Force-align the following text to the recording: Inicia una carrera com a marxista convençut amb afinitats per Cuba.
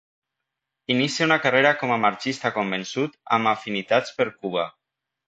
Inicia 0.93 1.27
una 1.27 1.37
carrera 1.43 1.73
com 1.81 1.93
a 1.95 1.99
marxista 2.05 2.51
convençut 2.55 3.19
amb 3.39 3.51
afinitats 3.53 4.17
per 4.21 4.27
Cuba. 4.39 4.65